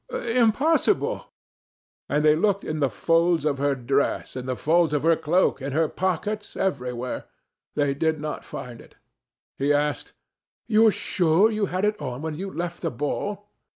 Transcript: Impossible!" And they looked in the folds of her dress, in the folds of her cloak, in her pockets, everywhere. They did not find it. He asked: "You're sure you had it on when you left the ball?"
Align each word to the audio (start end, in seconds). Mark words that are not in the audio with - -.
Impossible!" 0.11 1.31
And 2.09 2.25
they 2.25 2.35
looked 2.35 2.63
in 2.63 2.79
the 2.79 2.89
folds 2.89 3.45
of 3.45 3.59
her 3.59 3.75
dress, 3.75 4.35
in 4.35 4.47
the 4.47 4.55
folds 4.55 4.93
of 4.93 5.03
her 5.03 5.15
cloak, 5.15 5.61
in 5.61 5.73
her 5.73 5.87
pockets, 5.87 6.57
everywhere. 6.57 7.25
They 7.75 7.93
did 7.93 8.19
not 8.19 8.43
find 8.43 8.81
it. 8.81 8.95
He 9.59 9.71
asked: 9.71 10.13
"You're 10.65 10.89
sure 10.89 11.51
you 11.51 11.67
had 11.67 11.85
it 11.85 12.01
on 12.01 12.23
when 12.23 12.33
you 12.33 12.49
left 12.51 12.81
the 12.81 12.89
ball?" 12.89 13.45